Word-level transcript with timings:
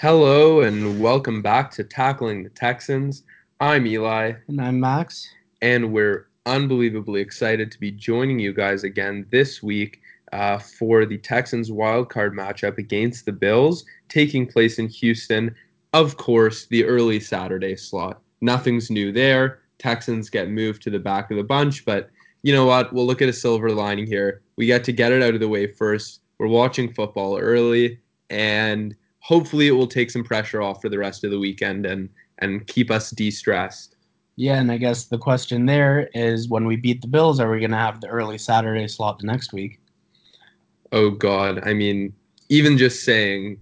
Hello 0.00 0.62
and 0.62 0.98
welcome 0.98 1.42
back 1.42 1.70
to 1.72 1.84
Tackling 1.84 2.42
the 2.42 2.48
Texans. 2.48 3.22
I'm 3.60 3.86
Eli. 3.86 4.32
And 4.48 4.58
I'm 4.58 4.80
Max. 4.80 5.28
And 5.60 5.92
we're 5.92 6.28
unbelievably 6.46 7.20
excited 7.20 7.70
to 7.70 7.78
be 7.78 7.90
joining 7.90 8.38
you 8.38 8.54
guys 8.54 8.82
again 8.82 9.26
this 9.30 9.62
week 9.62 10.00
uh, 10.32 10.56
for 10.56 11.04
the 11.04 11.18
Texans 11.18 11.70
wildcard 11.70 12.32
matchup 12.32 12.78
against 12.78 13.26
the 13.26 13.32
Bills, 13.32 13.84
taking 14.08 14.46
place 14.46 14.78
in 14.78 14.88
Houston. 14.88 15.54
Of 15.92 16.16
course, 16.16 16.64
the 16.64 16.86
early 16.86 17.20
Saturday 17.20 17.76
slot. 17.76 18.22
Nothing's 18.40 18.90
new 18.90 19.12
there. 19.12 19.60
Texans 19.76 20.30
get 20.30 20.48
moved 20.48 20.80
to 20.84 20.90
the 20.90 20.98
back 20.98 21.30
of 21.30 21.36
the 21.36 21.44
bunch, 21.44 21.84
but 21.84 22.08
you 22.42 22.54
know 22.54 22.64
what? 22.64 22.90
We'll 22.94 23.06
look 23.06 23.20
at 23.20 23.28
a 23.28 23.34
silver 23.34 23.68
lining 23.70 24.06
here. 24.06 24.40
We 24.56 24.64
get 24.64 24.82
to 24.84 24.92
get 24.92 25.12
it 25.12 25.22
out 25.22 25.34
of 25.34 25.40
the 25.40 25.48
way 25.48 25.66
first. 25.66 26.22
We're 26.38 26.46
watching 26.46 26.90
football 26.90 27.36
early, 27.36 28.00
and 28.30 28.96
hopefully 29.20 29.68
it 29.68 29.72
will 29.72 29.86
take 29.86 30.10
some 30.10 30.24
pressure 30.24 30.60
off 30.60 30.80
for 30.80 30.88
the 30.88 30.98
rest 30.98 31.24
of 31.24 31.30
the 31.30 31.38
weekend 31.38 31.86
and 31.86 32.08
and 32.38 32.66
keep 32.66 32.90
us 32.90 33.10
de-stressed. 33.10 33.96
Yeah, 34.36 34.58
and 34.58 34.72
I 34.72 34.78
guess 34.78 35.04
the 35.04 35.18
question 35.18 35.66
there 35.66 36.08
is 36.14 36.48
when 36.48 36.64
we 36.64 36.76
beat 36.76 37.02
the 37.02 37.08
Bills, 37.08 37.38
are 37.38 37.50
we 37.50 37.58
going 37.58 37.72
to 37.72 37.76
have 37.76 38.00
the 38.00 38.08
early 38.08 38.38
Saturday 38.38 38.88
slot 38.88 39.18
the 39.18 39.26
next 39.26 39.52
week? 39.52 39.78
Oh 40.92 41.10
God, 41.10 41.60
I 41.68 41.74
mean, 41.74 42.14
even 42.48 42.78
just 42.78 43.04
saying 43.04 43.60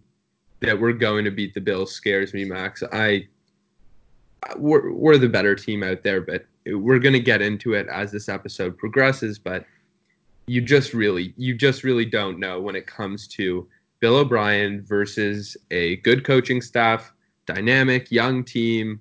that 0.60 0.78
we're 0.78 0.92
going 0.92 1.24
to 1.24 1.32
beat 1.32 1.54
the 1.54 1.60
Bills 1.60 1.92
scares 1.92 2.32
me, 2.32 2.44
Max. 2.44 2.82
I 2.92 3.26
we're 4.56 4.92
we're 4.92 5.18
the 5.18 5.28
better 5.28 5.54
team 5.54 5.82
out 5.82 6.02
there, 6.02 6.20
but 6.20 6.46
we're 6.66 7.00
going 7.00 7.12
to 7.12 7.20
get 7.20 7.42
into 7.42 7.74
it 7.74 7.88
as 7.88 8.12
this 8.12 8.28
episode 8.28 8.78
progresses, 8.78 9.38
but 9.38 9.64
you 10.46 10.60
just 10.60 10.94
really 10.94 11.34
you 11.36 11.54
just 11.54 11.84
really 11.84 12.04
don't 12.04 12.38
know 12.38 12.60
when 12.60 12.76
it 12.76 12.86
comes 12.86 13.26
to 13.28 13.66
Bill 14.00 14.16
O'Brien 14.16 14.82
versus 14.84 15.56
a 15.70 15.96
good 15.96 16.24
coaching 16.24 16.60
staff, 16.60 17.12
dynamic 17.46 18.10
young 18.12 18.44
team. 18.44 19.00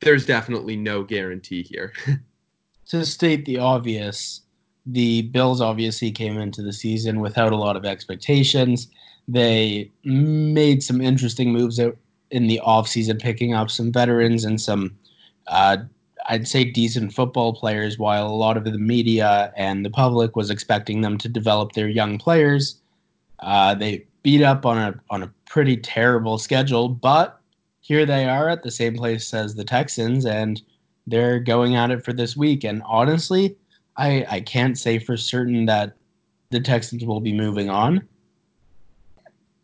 There's 0.00 0.26
definitely 0.26 0.76
no 0.76 1.02
guarantee 1.02 1.62
here. 1.62 1.92
to 2.88 3.04
state 3.04 3.44
the 3.44 3.58
obvious, 3.58 4.42
the 4.86 5.22
Bills 5.22 5.60
obviously 5.60 6.10
came 6.10 6.38
into 6.38 6.62
the 6.62 6.72
season 6.72 7.20
without 7.20 7.52
a 7.52 7.56
lot 7.56 7.76
of 7.76 7.84
expectations. 7.84 8.88
They 9.28 9.90
made 10.04 10.82
some 10.82 11.00
interesting 11.00 11.52
moves 11.52 11.78
in 11.78 12.46
the 12.46 12.60
offseason, 12.66 13.20
picking 13.20 13.54
up 13.54 13.70
some 13.70 13.92
veterans 13.92 14.44
and 14.44 14.60
some, 14.60 14.96
uh, 15.46 15.76
I'd 16.28 16.48
say, 16.48 16.64
decent 16.64 17.12
football 17.12 17.52
players, 17.52 17.98
while 17.98 18.26
a 18.26 18.34
lot 18.34 18.56
of 18.56 18.64
the 18.64 18.78
media 18.78 19.52
and 19.56 19.84
the 19.84 19.90
public 19.90 20.34
was 20.34 20.50
expecting 20.50 21.02
them 21.02 21.18
to 21.18 21.28
develop 21.28 21.72
their 21.72 21.88
young 21.88 22.18
players. 22.18 22.81
Uh, 23.42 23.74
they 23.74 24.06
beat 24.22 24.42
up 24.42 24.64
on 24.64 24.78
a 24.78 24.94
on 25.10 25.22
a 25.22 25.32
pretty 25.46 25.76
terrible 25.76 26.38
schedule, 26.38 26.88
but 26.88 27.40
here 27.80 28.06
they 28.06 28.28
are 28.28 28.48
at 28.48 28.62
the 28.62 28.70
same 28.70 28.94
place 28.94 29.34
as 29.34 29.54
the 29.54 29.64
Texans, 29.64 30.24
and 30.24 30.62
they're 31.06 31.40
going 31.40 31.74
at 31.74 31.90
it 31.90 32.04
for 32.04 32.12
this 32.12 32.36
week. 32.36 32.64
And 32.64 32.82
honestly, 32.86 33.56
I 33.96 34.24
I 34.30 34.40
can't 34.40 34.78
say 34.78 34.98
for 34.98 35.16
certain 35.16 35.66
that 35.66 35.96
the 36.50 36.60
Texans 36.60 37.04
will 37.04 37.20
be 37.20 37.32
moving 37.32 37.68
on. 37.68 38.06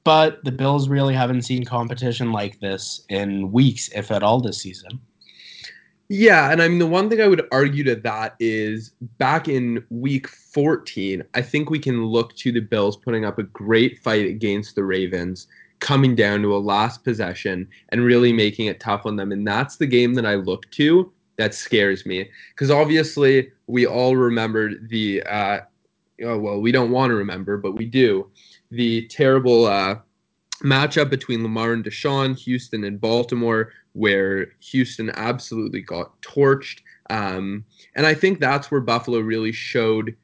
But 0.04 0.42
the 0.42 0.52
Bills 0.52 0.88
really 0.88 1.14
haven't 1.14 1.42
seen 1.42 1.64
competition 1.64 2.32
like 2.32 2.60
this 2.60 3.04
in 3.10 3.52
weeks, 3.52 3.90
if 3.94 4.10
at 4.10 4.22
all, 4.22 4.40
this 4.40 4.58
season. 4.58 5.00
Yeah, 6.10 6.50
and 6.50 6.62
I 6.62 6.68
mean 6.68 6.78
the 6.78 6.86
one 6.86 7.10
thing 7.10 7.20
I 7.20 7.28
would 7.28 7.46
argue 7.52 7.84
to 7.84 7.96
that 7.96 8.34
is 8.40 8.92
back 9.18 9.46
in 9.46 9.84
week 9.90 10.26
14, 10.26 11.22
I 11.34 11.42
think 11.42 11.68
we 11.68 11.78
can 11.78 12.06
look 12.06 12.34
to 12.36 12.50
the 12.50 12.60
Bills 12.60 12.96
putting 12.96 13.26
up 13.26 13.38
a 13.38 13.42
great 13.42 13.98
fight 13.98 14.26
against 14.26 14.74
the 14.74 14.84
Ravens, 14.84 15.48
coming 15.80 16.14
down 16.14 16.40
to 16.42 16.56
a 16.56 16.58
last 16.58 17.04
possession 17.04 17.68
and 17.90 18.04
really 18.04 18.32
making 18.32 18.66
it 18.66 18.80
tough 18.80 19.04
on 19.04 19.16
them. 19.16 19.32
And 19.32 19.46
that's 19.46 19.76
the 19.76 19.86
game 19.86 20.14
that 20.14 20.24
I 20.24 20.36
look 20.36 20.70
to 20.72 21.12
that 21.36 21.54
scares 21.54 22.06
me 22.06 22.28
because 22.54 22.70
obviously 22.70 23.52
we 23.66 23.86
all 23.86 24.16
remember 24.16 24.74
the 24.88 25.22
uh, 25.24 25.60
oh, 26.24 26.38
well, 26.38 26.60
we 26.60 26.72
don't 26.72 26.90
want 26.90 27.10
to 27.10 27.14
remember, 27.16 27.58
but 27.58 27.72
we 27.72 27.84
do 27.84 28.30
the 28.70 29.06
terrible 29.08 29.66
uh, 29.66 29.96
matchup 30.62 31.10
between 31.10 31.42
Lamar 31.42 31.72
and 31.72 31.84
Deshaun, 31.84 32.36
Houston 32.38 32.84
and 32.84 33.00
Baltimore, 33.00 33.72
where 33.98 34.52
Houston 34.60 35.10
absolutely 35.16 35.82
got 35.82 36.20
torched. 36.22 36.80
Um, 37.10 37.64
and 37.96 38.06
I 38.06 38.14
think 38.14 38.38
that's 38.38 38.70
where 38.70 38.80
Buffalo 38.80 39.18
really 39.18 39.50
showed 39.52 40.14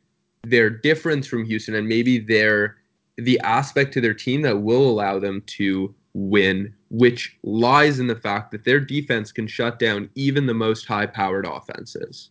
their 0.45 0.71
difference 0.71 1.27
from 1.27 1.45
Houston 1.45 1.75
and 1.75 1.89
maybe 1.89 2.19
their 2.19 2.77
the 3.17 3.39
aspect 3.41 3.93
to 3.95 4.01
their 4.01 4.15
team 4.15 4.43
that 4.43 4.63
will 4.63 4.89
allow 4.89 5.19
them 5.19 5.43
to 5.47 5.95
win, 6.15 6.73
which 6.91 7.37
lies 7.43 7.99
in 7.99 8.07
the 8.07 8.17
fact 8.17 8.51
that 8.51 8.65
their 8.65 8.81
defense 8.81 9.31
can 9.33 9.47
shut 9.47 9.79
down 9.79 10.11
even 10.15 10.47
the 10.47 10.55
most 10.55 10.87
high-powered 10.87 11.47
offenses. 11.47 12.31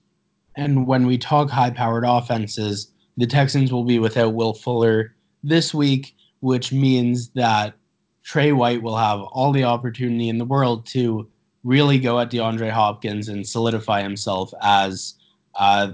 And 0.55 0.85
when 0.85 1.05
we 1.05 1.17
talk 1.17 1.49
high-powered 1.49 2.03
offenses, 2.05 2.91
the 3.15 3.27
Texans 3.27 3.71
will 3.71 3.85
be 3.85 3.97
without 3.97 4.33
Will 4.33 4.53
Fuller 4.53 5.15
this 5.41 5.73
week, 5.73 6.15
which 6.41 6.73
means 6.73 7.29
that 7.29 7.75
Trey 8.23 8.51
White 8.51 8.83
will 8.83 8.97
have 8.97 9.21
all 9.21 9.51
the 9.51 9.63
opportunity 9.63 10.29
in 10.29 10.37
the 10.37 10.45
world 10.45 10.85
to 10.87 11.27
really 11.63 11.99
go 11.99 12.19
at 12.19 12.31
DeAndre 12.31 12.71
Hopkins 12.71 13.29
and 13.29 13.47
solidify 13.47 14.01
himself 14.01 14.53
as 14.61 15.15
uh, 15.55 15.91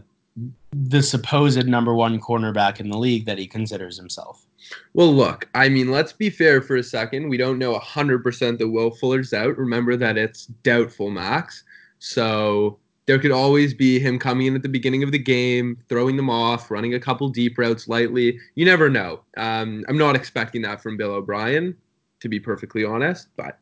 the 0.71 1.01
supposed 1.01 1.67
number 1.67 1.93
one 1.93 2.19
cornerback 2.19 2.79
in 2.79 2.89
the 2.89 2.97
league 2.97 3.25
that 3.25 3.37
he 3.37 3.47
considers 3.47 3.97
himself. 3.97 4.45
Well, 4.93 5.13
look, 5.13 5.47
I 5.55 5.69
mean, 5.69 5.89
let's 5.89 6.13
be 6.13 6.29
fair 6.29 6.61
for 6.61 6.75
a 6.75 6.83
second. 6.83 7.29
We 7.29 7.37
don't 7.37 7.57
know 7.57 7.77
100% 7.79 8.57
that 8.57 8.69
Will 8.69 8.91
Fuller's 8.91 9.33
out. 9.33 9.57
Remember 9.57 9.95
that 9.95 10.17
it's 10.17 10.45
doubtful, 10.63 11.09
Max. 11.09 11.63
So 11.99 12.77
there 13.05 13.19
could 13.19 13.31
always 13.31 13.73
be 13.73 13.99
him 13.99 14.19
coming 14.19 14.47
in 14.47 14.55
at 14.55 14.61
the 14.61 14.69
beginning 14.69 15.01
of 15.01 15.11
the 15.11 15.19
game, 15.19 15.77
throwing 15.89 16.15
them 16.15 16.29
off, 16.29 16.69
running 16.69 16.93
a 16.93 16.99
couple 16.99 17.29
deep 17.29 17.57
routes 17.57 17.87
lightly. 17.87 18.37
You 18.55 18.65
never 18.65 18.89
know. 18.89 19.21
Um, 19.37 19.83
I'm 19.87 19.97
not 19.97 20.15
expecting 20.15 20.61
that 20.63 20.81
from 20.81 20.97
Bill 20.97 21.11
O'Brien 21.11 21.75
to 22.19 22.29
be 22.29 22.39
perfectly 22.39 22.83
honest, 22.83 23.27
but 23.35 23.59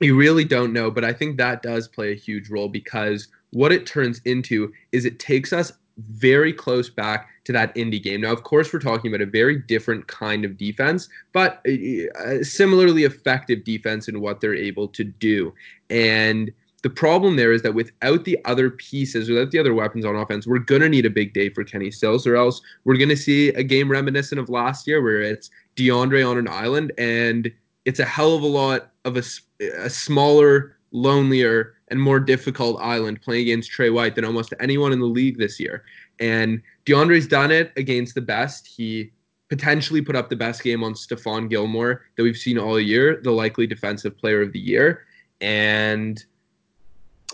you 0.00 0.16
really 0.16 0.44
don't 0.44 0.72
know. 0.72 0.90
But 0.90 1.04
I 1.04 1.12
think 1.12 1.36
that 1.36 1.62
does 1.62 1.88
play 1.88 2.12
a 2.12 2.16
huge 2.16 2.50
role 2.50 2.68
because 2.68 3.28
what 3.50 3.72
it 3.72 3.86
turns 3.86 4.20
into 4.24 4.72
is 4.92 5.04
it 5.04 5.18
takes 5.18 5.52
us 5.52 5.72
very 5.98 6.52
close 6.52 6.88
back 6.88 7.28
to 7.44 7.52
that 7.52 7.76
Indy 7.76 7.98
game. 7.98 8.20
Now, 8.20 8.32
of 8.32 8.44
course, 8.44 8.72
we're 8.72 8.78
talking 8.78 9.12
about 9.12 9.26
a 9.26 9.30
very 9.30 9.58
different 9.58 10.06
kind 10.06 10.44
of 10.44 10.56
defense, 10.56 11.08
but 11.32 11.60
a 11.66 12.42
similarly 12.42 13.04
effective 13.04 13.64
defense 13.64 14.08
in 14.08 14.20
what 14.20 14.40
they're 14.40 14.54
able 14.54 14.88
to 14.88 15.02
do. 15.02 15.52
And 15.90 16.52
the 16.82 16.90
problem 16.90 17.36
there 17.36 17.52
is 17.52 17.62
that 17.62 17.74
without 17.74 18.24
the 18.24 18.38
other 18.44 18.70
pieces, 18.70 19.28
without 19.28 19.50
the 19.50 19.58
other 19.58 19.74
weapons 19.74 20.04
on 20.04 20.14
offense, 20.14 20.46
we're 20.46 20.58
going 20.60 20.82
to 20.82 20.88
need 20.88 21.06
a 21.06 21.10
big 21.10 21.34
day 21.34 21.48
for 21.50 21.64
Kenny 21.64 21.90
Stills, 21.90 22.26
or 22.26 22.36
else 22.36 22.60
we're 22.84 22.96
going 22.96 23.08
to 23.08 23.16
see 23.16 23.48
a 23.50 23.64
game 23.64 23.90
reminiscent 23.90 24.40
of 24.40 24.48
last 24.48 24.86
year 24.86 25.02
where 25.02 25.20
it's 25.20 25.50
DeAndre 25.74 26.28
on 26.28 26.38
an 26.38 26.48
island 26.48 26.92
and 26.96 27.50
it's 27.84 27.98
a 27.98 28.04
hell 28.04 28.36
of 28.36 28.42
a 28.42 28.46
lot 28.46 28.92
of 29.04 29.16
a, 29.16 29.22
a 29.60 29.90
smaller, 29.90 30.76
lonelier, 30.92 31.74
and 31.88 32.00
more 32.00 32.20
difficult 32.20 32.80
island 32.80 33.20
playing 33.22 33.42
against 33.42 33.70
Trey 33.70 33.90
White 33.90 34.14
than 34.14 34.24
almost 34.24 34.54
anyone 34.60 34.92
in 34.92 35.00
the 35.00 35.06
league 35.06 35.38
this 35.38 35.58
year. 35.58 35.84
And 36.20 36.62
DeAndre's 36.86 37.26
done 37.26 37.50
it 37.50 37.72
against 37.76 38.14
the 38.14 38.20
best. 38.20 38.66
He 38.66 39.12
potentially 39.48 40.02
put 40.02 40.16
up 40.16 40.28
the 40.28 40.36
best 40.36 40.62
game 40.62 40.84
on 40.84 40.92
Stephon 40.94 41.48
Gilmore 41.48 42.02
that 42.16 42.22
we've 42.22 42.36
seen 42.36 42.58
all 42.58 42.78
year, 42.78 43.20
the 43.22 43.30
likely 43.30 43.66
defensive 43.66 44.16
player 44.16 44.42
of 44.42 44.52
the 44.52 44.58
year. 44.58 45.06
And 45.40 46.22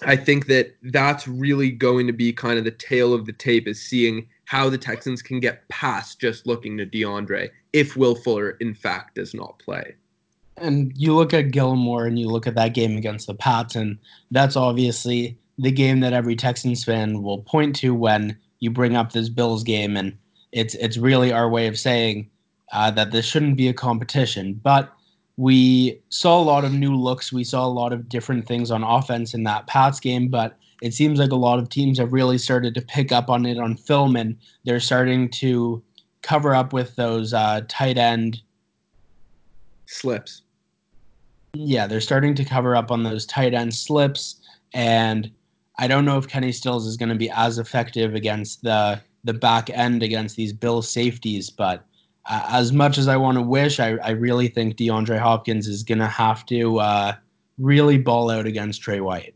I 0.02 0.16
think 0.16 0.46
that 0.46 0.76
that's 0.82 1.26
really 1.26 1.70
going 1.70 2.06
to 2.06 2.12
be 2.12 2.32
kind 2.32 2.58
of 2.58 2.64
the 2.64 2.70
tale 2.70 3.14
of 3.14 3.26
the 3.26 3.32
tape 3.32 3.66
is 3.66 3.80
seeing 3.80 4.28
how 4.44 4.68
the 4.68 4.78
Texans 4.78 5.22
can 5.22 5.41
get 5.41 5.66
past 5.68 6.20
just 6.20 6.46
looking 6.46 6.77
to 6.77 6.86
DeAndre 6.86 7.50
if 7.72 7.97
Will 7.97 8.15
Fuller 8.15 8.50
in 8.60 8.74
fact 8.74 9.15
does 9.15 9.34
not 9.34 9.59
play. 9.59 9.94
And 10.56 10.92
you 10.97 11.15
look 11.15 11.34
at 11.34 11.51
Gilmore 11.51 12.06
and 12.06 12.18
you 12.18 12.28
look 12.28 12.47
at 12.47 12.54
that 12.54 12.74
game 12.74 12.97
against 12.97 13.27
the 13.27 13.34
Pats, 13.34 13.74
and 13.74 13.98
that's 14.30 14.56
obviously 14.56 15.36
the 15.59 15.72
game 15.72 16.01
that 16.01 16.12
every 16.12 16.36
Texans 16.36 16.84
fan 16.84 17.22
will 17.22 17.39
point 17.39 17.74
to 17.77 17.95
when 17.95 18.36
you 18.60 18.71
bring 18.71 18.97
up 18.97 19.12
this 19.12 19.28
Bills 19.28 19.65
game, 19.65 19.97
and 19.97 20.16
it's 20.53 20.74
it's 20.77 20.97
really 20.97 21.33
our 21.33 21.48
way 21.48 21.66
of 21.66 21.78
saying 21.78 22.30
uh, 22.72 22.91
that 22.92 23.10
this 23.10 23.27
shouldn't 23.27 23.56
be 23.56 23.68
a 23.68 23.74
competition. 23.74 24.54
But 24.62 24.92
we 25.36 26.01
saw 26.10 26.41
a 26.41 26.45
lot 26.45 26.65
of 26.65 26.72
new 26.72 26.95
looks. 26.95 27.33
We 27.33 27.45
saw 27.45 27.66
a 27.66 27.68
lot 27.68 27.92
of 27.92 28.09
different 28.09 28.47
things 28.47 28.71
on 28.71 28.84
offense 28.84 29.34
in 29.34 29.42
that 29.45 29.66
Pats 29.66 29.98
game, 29.98 30.28
but 30.28 30.56
it 30.83 30.95
seems 30.95 31.18
like 31.18 31.33
a 31.33 31.36
lot 31.36 31.59
of 31.59 31.68
teams 31.68 31.98
have 31.98 32.12
really 32.12 32.39
started 32.39 32.74
to 32.74 32.83
pick 32.83 33.10
up 33.10 33.28
on 33.28 33.47
it 33.47 33.59
on 33.59 33.77
film, 33.77 34.16
and 34.16 34.36
they're 34.65 34.80
starting 34.80 35.28
to 35.30 35.83
cover 36.22 36.54
up 36.54 36.72
with 36.72 36.95
those 36.97 37.34
uh, 37.34 37.60
tight 37.68 37.98
end 37.98 38.41
slips. 39.86 40.42
Yeah, 41.54 41.86
they're 41.86 42.01
starting 42.01 42.34
to 42.34 42.45
cover 42.45 42.74
up 42.77 42.91
on 42.91 43.03
those 43.03 43.24
tight 43.27 43.54
end 43.54 43.74
slips, 43.74 44.41
and 44.72 45.30
I 45.78 45.86
don't 45.86 46.04
know 46.04 46.18
if 46.18 46.28
Kenny 46.28 46.53
Stills 46.53 46.86
is 46.86 46.97
going 46.97 47.09
to 47.09 47.15
be 47.15 47.30
as 47.30 47.59
effective 47.59 48.15
against 48.15 48.62
the 48.62 49.01
the 49.24 49.34
back 49.34 49.71
end 49.71 50.03
against 50.03 50.36
these 50.36 50.53
Bill 50.53 50.83
safeties, 50.83 51.48
but 51.48 51.84
uh, 52.27 52.47
as 52.51 52.72
much 52.72 52.98
as 52.98 53.09
I 53.09 53.16
want 53.16 53.36
to 53.36 53.42
wish, 53.42 53.80
I, 53.80 53.97
I 53.97 54.10
really 54.10 54.48
think 54.48 54.77
DeAndre 54.77 55.18
Hopkins 55.18 55.66
is 55.66 55.83
going 55.83 55.98
to 55.98 56.06
have 56.06 56.45
to 56.47 56.78
uh, 56.78 57.15
really 57.59 57.98
ball 57.98 58.30
out 58.30 58.47
against 58.47 58.83
Trey 58.83 59.01
White. 59.01 59.34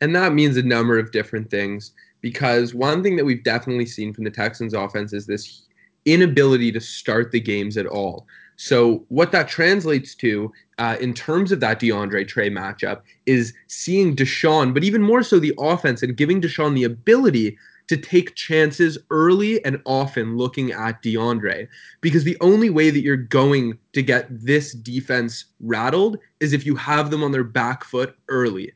And 0.00 0.14
that 0.14 0.34
means 0.34 0.56
a 0.56 0.62
number 0.62 0.98
of 0.98 1.10
different 1.10 1.50
things 1.50 1.92
because 2.20 2.74
one 2.74 3.02
thing 3.02 3.16
that 3.16 3.24
we've 3.24 3.44
definitely 3.44 3.86
seen 3.86 4.12
from 4.12 4.24
the 4.24 4.30
Texans 4.30 4.74
offense 4.74 5.12
is 5.12 5.26
this 5.26 5.62
inability 6.04 6.70
to 6.72 6.80
start 6.80 7.30
the 7.32 7.40
games 7.40 7.76
at 7.76 7.86
all. 7.86 8.26
So 8.56 9.04
what 9.08 9.32
that 9.32 9.48
translates 9.48 10.14
to 10.16 10.52
uh, 10.78 10.96
in 11.00 11.14
terms 11.14 11.52
of 11.52 11.60
that 11.60 11.80
DeAndre 11.80 12.26
Trey 12.26 12.50
matchup 12.50 13.02
is 13.26 13.52
seeing 13.66 14.16
Deshaun, 14.16 14.72
but 14.74 14.84
even 14.84 15.02
more 15.02 15.22
so 15.22 15.38
the 15.38 15.54
offense 15.58 16.02
and 16.02 16.16
giving 16.16 16.40
Deshaun 16.40 16.74
the 16.74 16.84
ability 16.84 17.56
to 17.88 17.96
take 17.96 18.34
chances 18.34 18.98
early 19.10 19.64
and 19.64 19.80
often 19.84 20.36
looking 20.36 20.72
at 20.72 21.02
DeAndre. 21.02 21.68
Because 22.00 22.24
the 22.24 22.36
only 22.40 22.70
way 22.70 22.90
that 22.90 23.00
you're 23.00 23.16
going 23.16 23.78
to 23.92 24.02
get 24.02 24.26
this 24.30 24.72
defense 24.72 25.44
rattled 25.60 26.18
is 26.40 26.52
if 26.52 26.66
you 26.66 26.74
have 26.76 27.10
them 27.10 27.22
on 27.22 27.32
their 27.32 27.44
back 27.44 27.84
foot 27.84 28.16
early. 28.28 28.72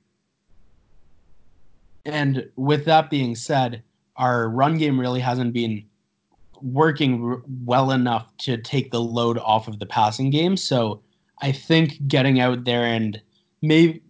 And 2.05 2.49
with 2.57 2.85
that 2.85 3.11
being 3.11 3.35
said, 3.35 3.83
our 4.17 4.49
run 4.49 4.79
game 4.79 4.99
really 4.99 5.21
hasn't 5.21 5.53
been 5.53 5.85
working 6.63 7.43
well 7.65 7.91
enough 7.91 8.27
to 8.39 8.57
take 8.57 8.91
the 8.91 9.01
load 9.01 9.39
off 9.39 9.69
of 9.69 9.79
the 9.79 9.87
passing 9.87 10.31
game. 10.31 10.57
So 10.57 11.03
I 11.43 11.53
think 11.53 12.07
getting 12.07 12.41
out 12.41 12.65
there 12.65 12.85
and 12.85 13.21
maybe 13.63 14.03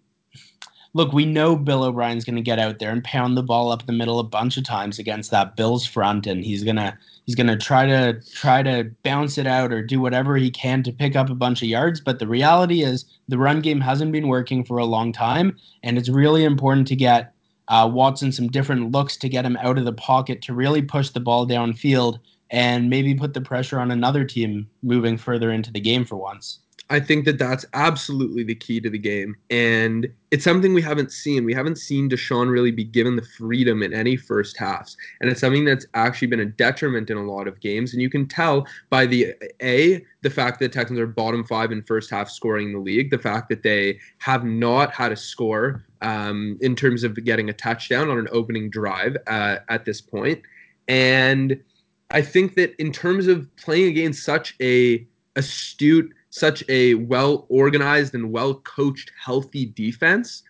look, 0.92 1.12
we 1.12 1.24
know 1.24 1.56
Bill 1.56 1.84
O'Brien's 1.84 2.24
going 2.24 2.36
to 2.36 2.42
get 2.42 2.58
out 2.58 2.78
there 2.78 2.90
and 2.90 3.02
pound 3.04 3.36
the 3.36 3.42
ball 3.42 3.70
up 3.70 3.86
the 3.86 3.92
middle 3.92 4.18
a 4.18 4.24
bunch 4.24 4.56
of 4.56 4.64
times 4.64 4.98
against 4.98 5.30
that 5.30 5.56
Bills 5.56 5.86
front, 5.86 6.26
and 6.26 6.44
he's 6.44 6.64
gonna 6.64 6.98
he's 7.26 7.34
gonna 7.34 7.56
try 7.56 7.86
to 7.86 8.20
try 8.32 8.62
to 8.62 8.90
bounce 9.02 9.38
it 9.38 9.46
out 9.46 9.72
or 9.72 9.82
do 9.82 10.00
whatever 10.00 10.36
he 10.36 10.50
can 10.50 10.82
to 10.82 10.92
pick 10.92 11.16
up 11.16 11.30
a 11.30 11.34
bunch 11.34 11.62
of 11.62 11.68
yards. 11.68 12.00
But 12.00 12.18
the 12.18 12.26
reality 12.26 12.82
is, 12.82 13.04
the 13.28 13.38
run 13.38 13.60
game 13.60 13.80
hasn't 13.80 14.12
been 14.12 14.28
working 14.28 14.64
for 14.64 14.78
a 14.78 14.84
long 14.84 15.12
time, 15.12 15.56
and 15.82 15.96
it's 15.96 16.08
really 16.08 16.44
important 16.44 16.88
to 16.88 16.96
get 16.96 17.32
uh, 17.68 17.88
Watson 17.90 18.32
some 18.32 18.48
different 18.48 18.90
looks 18.90 19.16
to 19.18 19.28
get 19.28 19.46
him 19.46 19.56
out 19.58 19.78
of 19.78 19.84
the 19.84 19.92
pocket 19.92 20.42
to 20.42 20.54
really 20.54 20.82
push 20.82 21.10
the 21.10 21.20
ball 21.20 21.46
downfield 21.46 22.18
and 22.50 22.90
maybe 22.90 23.14
put 23.14 23.34
the 23.34 23.40
pressure 23.40 23.78
on 23.78 23.90
another 23.90 24.24
team 24.24 24.68
moving 24.82 25.16
further 25.16 25.50
into 25.50 25.72
the 25.72 25.80
game 25.80 26.04
for 26.04 26.16
once. 26.16 26.60
I 26.92 26.98
think 26.98 27.24
that 27.26 27.38
that's 27.38 27.64
absolutely 27.72 28.42
the 28.42 28.56
key 28.56 28.80
to 28.80 28.90
the 28.90 28.98
game. 28.98 29.36
And 29.48 30.08
it's 30.32 30.42
something 30.42 30.74
we 30.74 30.82
haven't 30.82 31.12
seen. 31.12 31.44
We 31.44 31.54
haven't 31.54 31.78
seen 31.78 32.10
Deshaun 32.10 32.50
really 32.50 32.72
be 32.72 32.82
given 32.82 33.14
the 33.14 33.22
freedom 33.22 33.84
in 33.84 33.94
any 33.94 34.16
first 34.16 34.58
halves. 34.58 34.96
And 35.20 35.30
it's 35.30 35.40
something 35.40 35.64
that's 35.64 35.86
actually 35.94 36.28
been 36.28 36.40
a 36.40 36.46
detriment 36.46 37.08
in 37.08 37.16
a 37.16 37.22
lot 37.22 37.46
of 37.46 37.60
games. 37.60 37.92
And 37.92 38.02
you 38.02 38.10
can 38.10 38.26
tell 38.26 38.66
by 38.90 39.06
the 39.06 39.32
A, 39.62 40.04
the 40.22 40.30
fact 40.30 40.58
that 40.58 40.72
Texans 40.72 40.98
are 40.98 41.06
bottom 41.06 41.44
five 41.44 41.70
in 41.70 41.82
first 41.82 42.10
half 42.10 42.28
scoring 42.28 42.68
in 42.68 42.72
the 42.72 42.80
league, 42.80 43.10
the 43.10 43.18
fact 43.18 43.48
that 43.50 43.62
they 43.62 44.00
have 44.18 44.44
not 44.44 44.92
had 44.92 45.12
a 45.12 45.16
score 45.16 45.84
um, 46.02 46.58
in 46.60 46.74
terms 46.74 47.04
of 47.04 47.14
getting 47.24 47.48
a 47.50 47.52
touchdown 47.52 48.10
on 48.10 48.18
an 48.18 48.28
opening 48.32 48.68
drive 48.68 49.16
uh, 49.28 49.58
at 49.68 49.84
this 49.84 50.00
point. 50.00 50.42
And 50.88 51.62
I 52.10 52.22
think 52.22 52.56
that 52.56 52.74
in 52.80 52.92
terms 52.92 53.26
of 53.26 53.54
playing 53.56 53.88
against 53.88 54.24
such 54.24 54.54
a 54.60 55.06
astute, 55.36 56.12
such 56.30 56.64
a 56.68 56.94
well 56.94 57.46
organized 57.48 58.14
and 58.14 58.32
well 58.32 58.54
coached, 58.54 59.12
healthy 59.22 59.66
defense, 59.66 60.42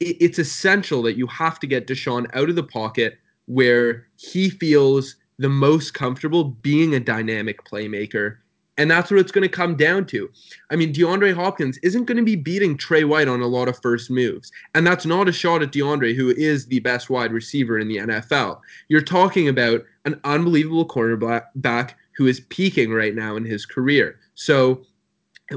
it's 0.00 0.38
essential 0.38 1.02
that 1.02 1.16
you 1.16 1.26
have 1.28 1.58
to 1.60 1.66
get 1.66 1.86
Deshaun 1.86 2.26
out 2.34 2.48
of 2.48 2.56
the 2.56 2.62
pocket 2.62 3.18
where 3.46 4.06
he 4.16 4.50
feels 4.50 5.16
the 5.38 5.48
most 5.48 5.94
comfortable 5.94 6.44
being 6.44 6.94
a 6.94 7.00
dynamic 7.00 7.64
playmaker. 7.64 8.38
And 8.76 8.90
that's 8.90 9.10
what 9.10 9.20
it's 9.20 9.30
going 9.30 9.48
to 9.48 9.48
come 9.48 9.76
down 9.76 10.04
to. 10.06 10.28
I 10.70 10.76
mean, 10.76 10.92
DeAndre 10.92 11.32
Hopkins 11.32 11.78
isn't 11.78 12.06
going 12.06 12.16
to 12.16 12.24
be 12.24 12.34
beating 12.34 12.76
Trey 12.76 13.04
White 13.04 13.28
on 13.28 13.40
a 13.40 13.46
lot 13.46 13.68
of 13.68 13.80
first 13.80 14.10
moves. 14.10 14.50
And 14.74 14.84
that's 14.84 15.06
not 15.06 15.28
a 15.28 15.32
shot 15.32 15.62
at 15.62 15.70
DeAndre, 15.70 16.16
who 16.16 16.30
is 16.30 16.66
the 16.66 16.80
best 16.80 17.08
wide 17.08 17.32
receiver 17.32 17.78
in 17.78 17.86
the 17.86 17.98
NFL. 17.98 18.60
You're 18.88 19.00
talking 19.00 19.48
about 19.48 19.84
an 20.04 20.20
unbelievable 20.24 20.86
cornerback 20.86 21.94
who 22.16 22.26
is 22.26 22.40
peaking 22.48 22.92
right 22.92 23.14
now 23.14 23.36
in 23.36 23.44
his 23.44 23.66
career. 23.66 24.18
So 24.34 24.84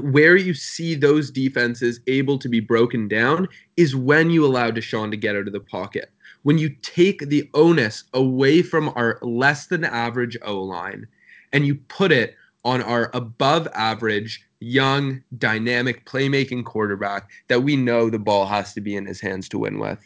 where 0.00 0.36
you 0.36 0.54
see 0.54 0.94
those 0.94 1.30
defenses 1.30 2.00
able 2.06 2.38
to 2.38 2.48
be 2.48 2.60
broken 2.60 3.08
down 3.08 3.48
is 3.76 3.96
when 3.96 4.30
you 4.30 4.44
allow 4.44 4.70
Deshaun 4.70 5.10
to 5.10 5.16
get 5.16 5.36
out 5.36 5.46
of 5.46 5.52
the 5.52 5.60
pocket. 5.60 6.10
When 6.42 6.58
you 6.58 6.70
take 6.82 7.28
the 7.28 7.48
onus 7.54 8.04
away 8.14 8.62
from 8.62 8.90
our 8.90 9.18
less 9.22 9.66
than 9.66 9.84
average 9.84 10.36
O 10.42 10.60
line 10.60 11.06
and 11.52 11.66
you 11.66 11.74
put 11.74 12.12
it 12.12 12.36
on 12.64 12.82
our 12.82 13.10
above 13.14 13.66
average, 13.74 14.44
young, 14.60 15.22
dynamic 15.38 16.04
playmaking 16.04 16.64
quarterback 16.64 17.30
that 17.48 17.62
we 17.62 17.76
know 17.76 18.10
the 18.10 18.18
ball 18.18 18.46
has 18.46 18.74
to 18.74 18.80
be 18.80 18.96
in 18.96 19.06
his 19.06 19.20
hands 19.20 19.48
to 19.48 19.58
win 19.58 19.78
with. 19.78 19.98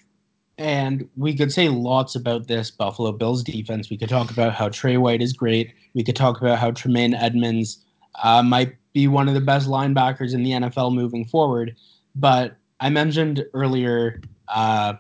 And 0.59 1.09
we 1.17 1.37
could 1.37 1.53
say 1.53 1.69
lots 1.69 2.15
about 2.15 2.47
this 2.47 2.71
Buffalo 2.71 3.13
Bills 3.13 3.43
defense. 3.43 3.91
We 3.91 3.97
could 3.97 4.09
talk 4.09 4.31
about 4.31 4.55
how 4.55 4.69
Trey 4.69 4.97
White 4.97 5.23
is 5.23 5.33
great. 5.33 5.73
We 5.95 6.05
could 6.05 6.17
talk 6.17 6.41
about 6.41 6.59
how 6.59 6.71
Tremaine 6.73 7.15
Edmunds 7.15 7.85
uh, 8.23 8.43
might 8.43 8.77
be 8.93 9.09
one 9.09 9.29
of 9.29 9.35
the 9.35 9.41
best 9.41 9.69
linebackers 9.69 10.35
in 10.35 10.43
the 10.43 10.53
NFL 10.53 10.95
moving 10.95 11.25
forward. 11.25 11.75
But 12.15 12.57
I 12.81 12.91
mentioned 12.91 13.45
earlier 13.55 14.21
uh, 14.49 14.95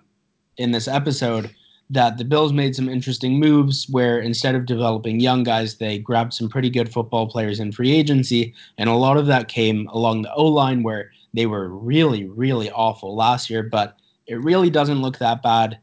in 0.57 0.71
this 0.71 0.89
episode 0.89 1.55
that 1.91 2.17
the 2.17 2.25
Bills 2.25 2.55
made 2.55 2.75
some 2.75 2.89
interesting 2.89 3.39
moves 3.39 3.87
where 3.91 4.19
instead 4.19 4.55
of 4.55 4.65
developing 4.65 5.21
young 5.21 5.43
guys, 5.43 5.77
they 5.77 5.99
grabbed 5.99 6.33
some 6.33 6.49
pretty 6.49 6.71
good 6.71 6.91
football 6.91 7.29
players 7.29 7.61
in 7.61 7.71
free 7.71 7.93
agency. 7.93 8.55
And 8.79 8.89
a 8.89 8.95
lot 8.95 9.19
of 9.19 9.27
that 9.27 9.49
came 9.49 9.87
along 9.89 10.23
the 10.23 10.33
O 10.33 10.47
line 10.47 10.83
where 10.83 11.11
they 11.35 11.45
were 11.45 11.69
really, 11.69 12.27
really 12.27 12.71
awful 12.71 13.15
last 13.15 13.51
year. 13.51 13.63
But 13.63 13.99
it 14.33 14.43
really 14.43 14.71
doesn't 14.71 15.03
look 15.03 15.19
that 15.19 15.43
bad 15.43 15.79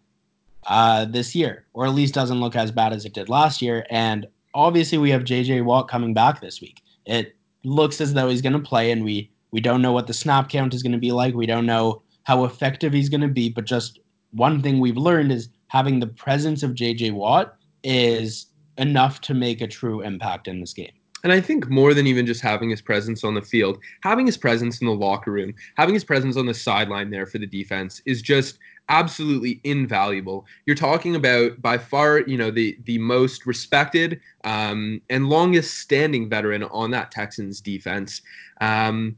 uh, 0.65 1.05
this 1.05 1.35
year, 1.35 1.67
or 1.73 1.85
at 1.85 1.93
least 1.93 2.15
doesn't 2.15 2.41
look 2.41 2.55
as 2.55 2.71
bad 2.71 2.93
as 2.93 3.05
it 3.05 3.13
did 3.13 3.29
last 3.29 3.61
year. 3.61 3.85
And 3.91 4.27
obviously, 4.55 4.97
we 4.97 5.11
have 5.11 5.23
JJ 5.23 5.63
Watt 5.63 5.87
coming 5.87 6.15
back 6.15 6.41
this 6.41 6.59
week. 6.59 6.81
It 7.05 7.35
looks 7.63 8.01
as 8.01 8.15
though 8.15 8.27
he's 8.27 8.41
going 8.41 8.53
to 8.53 8.59
play, 8.59 8.89
and 8.89 9.03
we 9.03 9.31
we 9.51 9.61
don't 9.61 9.83
know 9.83 9.91
what 9.91 10.07
the 10.07 10.13
snap 10.13 10.49
count 10.49 10.73
is 10.73 10.81
going 10.81 10.93
to 10.93 10.97
be 10.97 11.11
like. 11.11 11.35
We 11.35 11.45
don't 11.45 11.67
know 11.67 12.01
how 12.23 12.43
effective 12.43 12.91
he's 12.91 13.07
going 13.07 13.21
to 13.21 13.27
be. 13.27 13.49
But 13.49 13.65
just 13.65 13.99
one 14.31 14.63
thing 14.63 14.79
we've 14.79 14.97
learned 14.97 15.31
is 15.31 15.49
having 15.67 15.99
the 15.99 16.07
presence 16.07 16.63
of 16.63 16.71
JJ 16.71 17.13
Watt 17.13 17.55
is 17.83 18.47
enough 18.79 19.21
to 19.21 19.35
make 19.35 19.61
a 19.61 19.67
true 19.67 20.01
impact 20.01 20.47
in 20.47 20.59
this 20.59 20.73
game. 20.73 20.91
And 21.23 21.33
I 21.33 21.41
think 21.41 21.69
more 21.69 21.93
than 21.93 22.07
even 22.07 22.25
just 22.25 22.41
having 22.41 22.69
his 22.69 22.81
presence 22.81 23.23
on 23.23 23.33
the 23.33 23.41
field, 23.41 23.79
having 24.03 24.25
his 24.25 24.37
presence 24.37 24.79
in 24.79 24.87
the 24.87 24.93
locker 24.93 25.31
room, 25.31 25.53
having 25.75 25.93
his 25.93 26.03
presence 26.03 26.37
on 26.37 26.45
the 26.45 26.53
sideline 26.53 27.09
there 27.09 27.25
for 27.25 27.37
the 27.37 27.47
defense 27.47 28.01
is 28.05 28.21
just 28.21 28.59
absolutely 28.89 29.61
invaluable. 29.63 30.45
You're 30.65 30.75
talking 30.75 31.15
about 31.15 31.61
by 31.61 31.77
far, 31.77 32.19
you 32.21 32.37
know, 32.37 32.51
the 32.51 32.77
the 32.85 32.97
most 32.97 33.45
respected 33.45 34.19
um, 34.43 35.01
and 35.09 35.29
longest 35.29 35.79
standing 35.79 36.29
veteran 36.29 36.63
on 36.63 36.91
that 36.91 37.11
Texans 37.11 37.61
defense. 37.61 38.21
Um, 38.61 39.15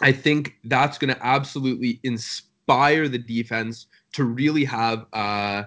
I 0.00 0.12
think 0.12 0.56
that's 0.64 0.98
going 0.98 1.14
to 1.14 1.26
absolutely 1.26 2.00
inspire 2.02 3.08
the 3.08 3.18
defense 3.18 3.86
to 4.14 4.24
really 4.24 4.64
have. 4.64 5.06
Uh, 5.12 5.64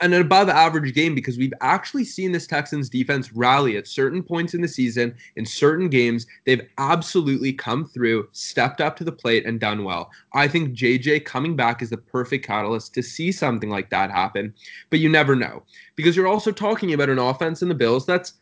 an, 0.00 0.12
above 0.12 0.48
average 0.48 0.94
game 0.94 1.14
because 1.14 1.38
we've 1.38 1.54
actually 1.60 2.04
seen 2.04 2.32
this 2.32 2.46
Texans 2.46 2.88
defense 2.88 3.32
rally 3.32 3.76
at 3.76 3.86
certain 3.86 4.22
points 4.22 4.54
in 4.54 4.60
the 4.60 4.68
season 4.68 5.14
in 5.36 5.46
certain 5.46 5.88
games. 5.88 6.26
They've 6.44 6.66
absolutely 6.78 7.52
come 7.52 7.86
through, 7.86 8.28
stepped 8.32 8.80
up 8.80 8.96
to 8.96 9.04
the 9.04 9.12
plate, 9.12 9.46
and 9.46 9.60
done 9.60 9.84
well. 9.84 10.10
I 10.34 10.48
think 10.48 10.74
JJ 10.76 11.24
coming 11.24 11.56
back 11.56 11.82
is 11.82 11.90
the 11.90 11.96
perfect 11.96 12.46
catalyst 12.46 12.94
to 12.94 13.02
see 13.02 13.32
something 13.32 13.70
like 13.70 13.90
that 13.90 14.10
happen, 14.10 14.54
but 14.90 15.00
you 15.00 15.08
never 15.08 15.36
know 15.36 15.62
because 15.96 16.16
you're 16.16 16.26
also 16.26 16.52
talking 16.52 16.92
about 16.92 17.10
an 17.10 17.18
offense 17.18 17.62
in 17.62 17.68
the 17.68 17.74
Bills 17.74 18.06
that's 18.06 18.34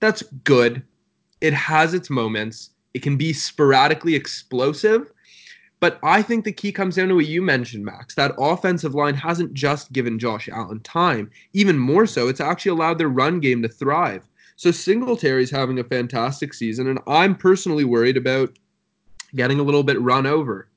that's 0.00 0.22
good. 0.44 0.82
It 1.40 1.52
has 1.52 1.94
its 1.94 2.10
moments. 2.10 2.70
It 2.94 3.02
can 3.02 3.16
be 3.16 3.32
sporadically 3.32 4.14
explosive 4.14 5.12
but 5.80 5.98
I 6.02 6.20
think 6.22 6.44
the 6.44 6.52
key 6.52 6.72
comes 6.72 6.96
down 6.96 7.08
to 7.08 7.14
what 7.14 7.26
you 7.26 7.40
mentioned, 7.40 7.84
Max. 7.84 8.14
That 8.14 8.34
offensive 8.38 8.94
line 8.94 9.14
hasn't 9.14 9.54
just 9.54 9.92
given 9.92 10.18
Josh 10.18 10.48
Allen 10.48 10.80
time. 10.80 11.30
Even 11.54 11.78
more 11.78 12.06
so, 12.06 12.28
it's 12.28 12.40
actually 12.40 12.72
allowed 12.72 12.98
their 12.98 13.08
run 13.08 13.40
game 13.40 13.62
to 13.62 13.68
thrive. 13.68 14.22
So 14.56 14.70
Singletary's 14.70 15.50
having 15.50 15.78
a 15.78 15.84
fantastic 15.84 16.52
season, 16.52 16.86
and 16.86 16.98
I'm 17.06 17.34
personally 17.34 17.84
worried 17.84 18.18
about 18.18 18.58
getting 19.34 19.58
a 19.58 19.62
little 19.62 19.82
bit 19.82 20.00
run 20.02 20.26
over. 20.26 20.68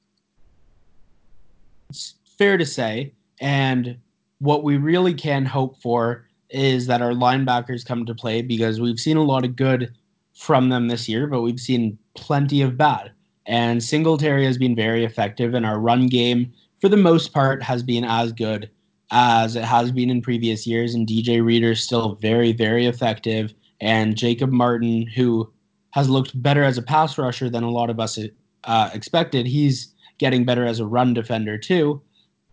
It's 1.90 2.16
fair 2.38 2.58
to 2.58 2.66
say. 2.66 3.12
And 3.42 3.98
what 4.40 4.64
we 4.64 4.78
really 4.78 5.14
can 5.14 5.46
hope 5.46 5.82
for 5.82 6.26
is 6.50 6.88
that 6.88 7.02
our 7.02 7.12
linebackers 7.12 7.86
come 7.86 8.06
to 8.06 8.16
play 8.16 8.42
because 8.42 8.80
we've 8.80 9.00
seen 9.00 9.18
a 9.18 9.24
lot 9.24 9.44
of 9.44 9.58
good 9.58 9.94
from 10.34 10.70
them 10.70 10.88
this 10.88 11.10
year, 11.10 11.28
but 11.28 11.42
we've 11.42 11.60
seen 11.60 11.98
plenty 12.16 12.62
of 12.62 12.78
bad. 12.78 13.12
And 13.46 13.84
Singletary 13.84 14.46
has 14.46 14.58
been 14.58 14.76
very 14.76 15.04
effective, 15.06 15.54
and 15.54 15.66
our 15.66 15.80
run 15.80 16.08
game, 16.08 16.54
for 16.82 16.90
the 16.90 16.98
most 16.98 17.34
part, 17.34 17.62
has 17.64 17.84
been 17.84 18.04
as 18.06 18.32
good 18.32 18.70
as 19.12 19.56
it 19.56 19.64
has 19.64 19.92
been 19.92 20.10
in 20.10 20.22
previous 20.22 20.66
years. 20.66 20.96
And 20.96 21.08
DJ 21.08 21.44
Reader 21.44 21.72
is 21.72 21.82
still 21.84 22.16
very, 22.16 22.54
very 22.54 22.86
effective. 22.88 23.54
and 23.82 24.16
Jacob 24.16 24.52
Martin, 24.52 25.06
who 25.08 25.52
has 25.92 26.10
looked 26.10 26.42
better 26.42 26.64
as 26.64 26.78
a 26.78 26.82
pass 26.82 27.18
rusher 27.18 27.50
than 27.50 27.64
a 27.64 27.70
lot 27.70 27.90
of 27.90 28.00
us 28.00 28.18
uh, 28.64 28.90
expected. 28.94 29.46
He's 29.46 29.94
getting 30.20 30.46
better 30.46 30.66
as 30.66 30.80
a 30.80 30.86
run 30.86 31.14
defender 31.14 31.58
too, 31.58 32.02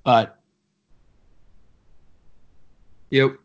but 0.05 0.37
Yep. 3.11 3.37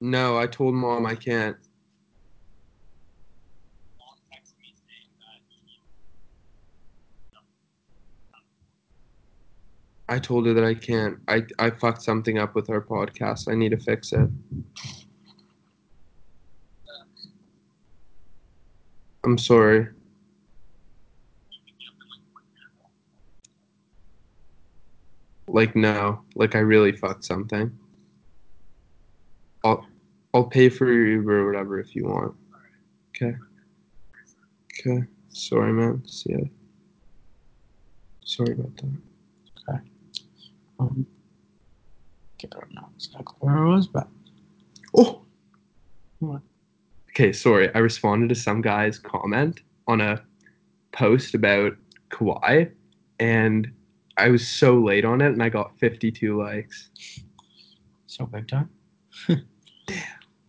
No, 0.00 0.38
I 0.38 0.46
told 0.46 0.74
mom 0.74 1.04
I 1.06 1.14
can't. 1.14 1.56
I 10.08 10.18
told 10.18 10.46
her 10.46 10.54
that 10.54 10.64
I 10.64 10.74
can't. 10.74 11.18
I 11.26 11.44
I 11.58 11.70
fucked 11.70 12.02
something 12.02 12.38
up 12.38 12.54
with 12.54 12.70
our 12.70 12.80
podcast. 12.80 13.50
I 13.50 13.54
need 13.56 13.70
to 13.70 13.78
fix 13.78 14.12
it. 14.12 14.28
I'm 19.24 19.36
sorry. 19.36 19.88
Like 25.48 25.74
no, 25.74 26.22
like 26.36 26.54
I 26.54 26.58
really 26.58 26.92
fucked 26.92 27.24
something. 27.24 27.76
I'll 29.64 29.84
I'll 30.32 30.44
pay 30.44 30.68
for 30.68 30.86
your 30.86 31.06
Uber 31.06 31.40
or 31.40 31.46
whatever 31.46 31.80
if 31.80 31.96
you 31.96 32.04
want. 32.04 32.34
Okay. 33.10 33.36
Okay. 34.78 35.04
Sorry, 35.30 35.72
man. 35.72 36.06
See 36.06 36.32
ya. 36.32 36.38
Sorry 38.24 38.52
about 38.52 38.76
that. 38.76 39.05
Um, 40.78 41.06
I 42.42 42.46
don't 42.48 42.74
know 42.74 42.88
exactly 42.94 43.34
where 43.40 43.56
I 43.56 43.64
was, 43.64 43.86
but 43.86 44.08
Oh. 44.96 45.22
What? 46.18 46.40
Okay, 47.10 47.32
sorry. 47.32 47.74
I 47.74 47.78
responded 47.78 48.28
to 48.30 48.34
some 48.34 48.60
guy's 48.62 48.98
comment 48.98 49.60
on 49.86 50.00
a 50.00 50.22
post 50.92 51.34
about 51.34 51.72
Kawhi, 52.10 52.70
and 53.18 53.70
I 54.16 54.28
was 54.28 54.46
so 54.46 54.78
late 54.78 55.04
on 55.04 55.20
it, 55.20 55.28
and 55.32 55.42
I 55.42 55.48
got 55.48 55.78
52 55.78 56.38
likes. 56.42 56.90
so 58.06 58.26
big 58.26 58.48
time. 58.48 58.70
Damn. 59.86 60.02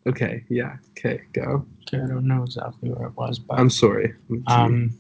Okay, 0.08 0.44
yeah. 0.50 0.78
Okay, 0.92 1.22
go. 1.34 1.66
Okay, 1.82 2.02
I 2.02 2.08
don't 2.08 2.28
know 2.28 2.44
exactly 2.44 2.90
where 2.90 3.08
it 3.10 3.18
was, 3.18 3.40
but 3.40 3.60
I'm 3.60 3.70
sorry. 3.70 4.14
Um, 4.48 4.98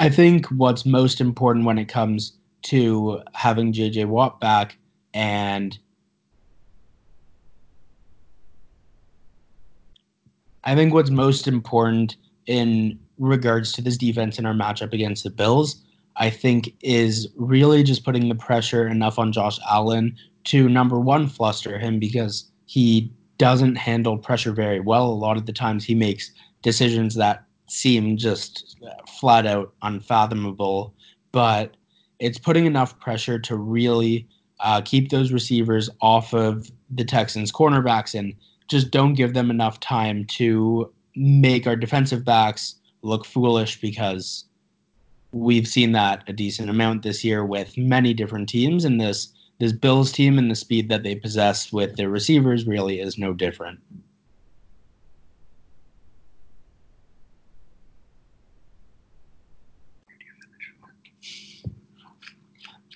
I 0.00 0.08
think 0.08 0.46
what's 0.46 0.86
most 0.86 1.20
important 1.20 1.66
when 1.66 1.76
it 1.76 1.84
comes 1.84 2.32
to 2.62 3.20
having 3.34 3.70
JJ 3.70 4.06
Watt 4.06 4.40
back 4.40 4.78
and 5.12 5.78
I 10.64 10.74
think 10.74 10.94
what's 10.94 11.10
most 11.10 11.46
important 11.46 12.16
in 12.46 12.98
regards 13.18 13.72
to 13.72 13.82
this 13.82 13.98
defense 13.98 14.38
in 14.38 14.46
our 14.46 14.54
matchup 14.54 14.94
against 14.94 15.22
the 15.22 15.30
Bills, 15.30 15.82
I 16.16 16.30
think 16.30 16.74
is 16.80 17.28
really 17.36 17.82
just 17.82 18.02
putting 18.02 18.30
the 18.30 18.34
pressure 18.34 18.88
enough 18.88 19.18
on 19.18 19.32
Josh 19.32 19.58
Allen 19.70 20.16
to 20.44 20.66
number 20.66 20.98
one 20.98 21.28
fluster 21.28 21.78
him 21.78 21.98
because 21.98 22.50
he 22.64 23.12
doesn't 23.36 23.76
handle 23.76 24.16
pressure 24.16 24.52
very 24.52 24.80
well. 24.80 25.08
A 25.08 25.12
lot 25.12 25.36
of 25.36 25.44
the 25.44 25.52
times 25.52 25.84
he 25.84 25.94
makes 25.94 26.32
decisions 26.62 27.16
that 27.16 27.44
seem 27.70 28.16
just 28.16 28.78
flat 29.20 29.46
out 29.46 29.72
unfathomable, 29.82 30.94
but 31.32 31.76
it's 32.18 32.38
putting 32.38 32.66
enough 32.66 32.98
pressure 33.00 33.38
to 33.38 33.56
really 33.56 34.28
uh, 34.60 34.80
keep 34.84 35.10
those 35.10 35.32
receivers 35.32 35.88
off 36.00 36.34
of 36.34 36.70
the 36.90 37.04
Texans' 37.04 37.52
cornerbacks 37.52 38.18
and 38.18 38.34
just 38.68 38.90
don't 38.90 39.14
give 39.14 39.34
them 39.34 39.50
enough 39.50 39.80
time 39.80 40.24
to 40.26 40.92
make 41.16 41.66
our 41.66 41.76
defensive 41.76 42.24
backs 42.24 42.76
look 43.02 43.24
foolish 43.24 43.80
because 43.80 44.44
we've 45.32 45.66
seen 45.66 45.92
that 45.92 46.22
a 46.26 46.32
decent 46.32 46.68
amount 46.68 47.02
this 47.02 47.24
year 47.24 47.44
with 47.44 47.76
many 47.78 48.12
different 48.12 48.48
teams 48.48 48.84
and 48.84 49.00
this 49.00 49.32
this 49.60 49.72
Bills 49.72 50.10
team 50.10 50.38
and 50.38 50.50
the 50.50 50.54
speed 50.54 50.88
that 50.88 51.02
they 51.02 51.14
possess 51.14 51.70
with 51.70 51.96
their 51.96 52.08
receivers 52.08 52.66
really 52.66 52.98
is 52.98 53.18
no 53.18 53.34
different. 53.34 53.78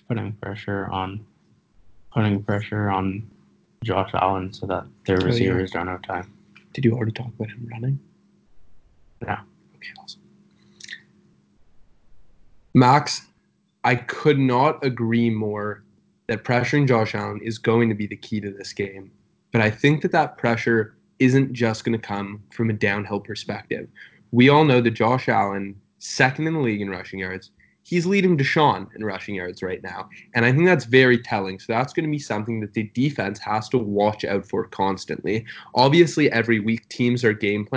Putting 0.08 0.32
pressure 0.34 0.87
on 0.90 1.25
putting 2.12 2.42
pressure 2.42 2.90
on 2.90 3.28
Josh 3.82 4.11
Allen 4.14 4.52
so 4.52 4.66
that 4.66 4.84
their 5.06 5.16
Oh, 5.16 5.20
yeah. 5.23 5.26
receivers 5.26 5.70
don't 5.73 5.88
have 5.88 6.02
time. 6.02 6.32
Did 6.73 6.84
you 6.84 6.92
already 6.94 7.12
talk 7.12 7.28
about 7.28 7.49
him 7.49 7.68
running? 7.70 7.99
Yeah. 9.23 9.40
Okay, 9.76 9.88
awesome. 10.00 10.20
Max, 12.75 13.26
I 13.84 13.96
could 13.96 14.38
not 14.38 14.84
agree 14.84 15.30
more 15.30 15.82
that 16.26 16.44
pressuring 16.44 16.88
Josh 16.88 17.14
Allen 17.14 17.40
is 17.42 17.58
going 17.58 17.88
to 17.88 17.94
be 17.94 18.06
the 18.06 18.16
key 18.16 18.40
to 18.40 18.50
this 18.50 18.73
game. 18.73 19.11
But 19.52 19.61
I 19.61 19.70
think 19.70 20.02
that 20.02 20.12
that 20.12 20.38
pressure 20.38 20.96
isn't 21.18 21.52
just 21.52 21.84
going 21.84 21.99
to 21.99 22.04
come 22.06 22.42
from 22.52 22.70
a 22.70 22.73
downhill 22.73 23.20
perspective. 23.20 23.88
We 24.32 24.49
all 24.49 24.64
know 24.64 24.80
that 24.80 24.90
Josh 24.92 25.28
Allen, 25.28 25.80
second 25.99 26.46
in 26.46 26.54
the 26.54 26.61
league 26.61 26.80
in 26.80 26.90
rushing 26.90 27.20
yards, 27.20 27.50
he's 27.85 28.07
leading 28.07 28.37
Deshaun 28.37 28.88
in 28.97 29.05
rushing 29.05 29.37
yards 29.37 29.62
right 29.62 29.83
now. 29.83 30.09
And 30.35 30.45
I 30.45 30.53
think 30.53 30.67
that's 30.67 30.87
very 30.87 31.19
telling. 31.19 31.59
So 31.59 31.73
that's 31.73 31.93
going 31.93 32.05
to 32.05 32.11
be 32.11 32.19
something 32.19 32.61
that 32.61 32.73
the 32.73 32.85
defense 32.95 33.38
has 33.38 33.69
to 33.69 33.79
watch 33.79 34.25
out 34.25 34.47
for 34.47 34.67
constantly. 34.67 35.45
Obviously, 35.75 36.33
every 36.33 36.59
week 36.59 36.88
teams 36.88 37.25
are 37.25 37.33
game 37.33 37.64
plan 37.64 37.73